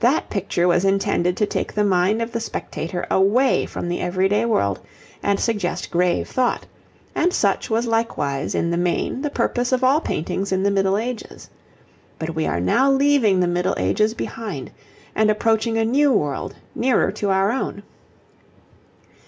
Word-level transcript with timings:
That 0.00 0.28
picture 0.28 0.66
was 0.66 0.84
intended 0.84 1.36
to 1.36 1.46
take 1.46 1.72
the 1.72 1.84
mind 1.84 2.20
of 2.20 2.32
the 2.32 2.40
spectator 2.40 3.06
away 3.08 3.64
from 3.64 3.88
the 3.88 4.00
everyday 4.00 4.44
world 4.44 4.80
and 5.22 5.38
suggest 5.38 5.88
grave 5.88 6.26
thought, 6.28 6.66
and 7.14 7.32
such 7.32 7.70
was 7.70 7.86
likewise 7.86 8.56
in 8.56 8.72
the 8.72 8.76
main 8.76 9.22
the 9.22 9.30
purpose 9.30 9.70
of 9.70 9.84
all 9.84 10.00
paintings 10.00 10.50
in 10.50 10.64
the 10.64 10.70
Middle 10.72 10.98
Ages. 10.98 11.48
But 12.18 12.34
we 12.34 12.44
are 12.44 12.58
now 12.58 12.90
leaving 12.90 13.38
the 13.38 13.46
Middle 13.46 13.76
Ages 13.78 14.14
behind 14.14 14.72
and 15.14 15.30
approaching 15.30 15.78
a 15.78 15.84
new 15.84 16.10
world 16.12 16.56
nearer 16.74 17.12
to 17.12 17.30
our 17.30 17.52
own. 17.52 17.84